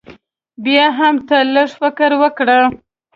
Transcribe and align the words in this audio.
بيا 0.63 0.85
هم 0.97 1.15
تۀ 1.27 1.37
لږ 1.53 1.69
فکر 1.81 2.11
وکړه 2.21 2.59